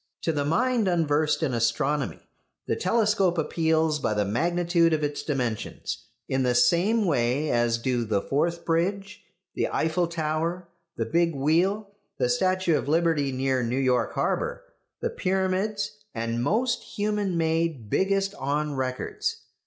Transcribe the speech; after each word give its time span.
To 0.23 0.31
the 0.33 0.43
mind 0.43 0.87
unversed 0.87 1.43
in 1.43 1.53
astronomy 1.53 2.21
the 2.65 2.75
telescope 2.75 3.37
appeals 3.37 3.99
by 3.99 4.15
the 4.15 4.25
magnitude 4.25 4.93
of 4.93 5.03
its 5.03 5.21
dimensions, 5.21 6.05
in 6.27 6.41
the 6.41 6.55
same 6.55 7.05
way 7.05 7.51
as 7.51 7.77
do 7.77 8.03
the 8.03 8.19
Forth 8.19 8.65
Bridge, 8.65 9.23
the 9.53 9.67
Eiffel 9.69 10.07
Tower, 10.07 10.67
the 10.97 11.05
Big 11.05 11.35
Wheel, 11.35 11.87
the 12.17 12.29
statue 12.29 12.75
of 12.75 12.87
Liberty 12.87 13.31
near 13.31 13.61
New 13.61 13.77
York 13.77 14.13
harbour, 14.15 14.63
the 15.01 15.11
Pyramids, 15.11 15.99
and 16.15 16.41
most 16.41 16.81
human 16.81 17.37
made 17.37 17.87
"biggest 17.91 18.33
on 18.33 18.73
records." 18.73 19.43